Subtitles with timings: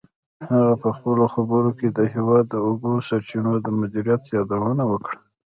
[0.49, 5.17] هغه په خپلو خبرو کې د هېواد د اوبو سرچینو د مدیریت یادونه وکړه.